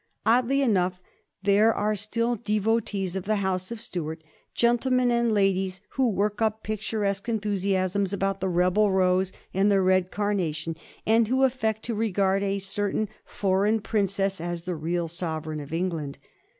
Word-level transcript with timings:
Oddly 0.25 0.63
enough, 0.63 0.99
there 1.43 1.71
are 1.71 1.93
still 1.93 2.35
devotees 2.35 3.15
of 3.15 3.25
the 3.25 3.35
House 3.35 3.71
of 3.71 3.79
Stuart, 3.79 4.23
gentlemen 4.55 5.11
and 5.11 5.31
ladies 5.31 5.79
who 5.89 6.09
work 6.09 6.41
up 6.41 6.63
picturesque 6.63 7.29
enthusiasms 7.29 8.11
about 8.11 8.39
the 8.41 8.49
Rebel 8.49 8.89
Rose 8.91 9.31
and 9.53 9.71
the 9.71 9.79
Bed 9.83 10.09
Carna 10.09 10.51
tion, 10.53 10.75
and 11.05 11.27
who 11.27 11.43
affect 11.43 11.83
to 11.83 11.93
regard 11.93 12.41
a 12.41 12.57
certain 12.57 13.09
foreign 13.25 13.79
princess 13.79 14.41
as 14.41 14.63
the 14.63 14.73
real 14.73 15.07
sovereign 15.07 15.59
of 15.59 15.71
England. 15.71 16.17